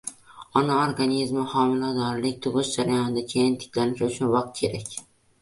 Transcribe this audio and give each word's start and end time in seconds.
Ona 0.61 0.77
organizmi 0.85 1.43
homiladorlik, 1.51 2.39
tug‘ish 2.47 2.73
jarayonidan 2.79 3.29
keyin 3.35 3.61
tiklanishi 3.67 4.09
uchun 4.09 4.35
vaqt 4.39 4.59
kerak. 4.65 4.93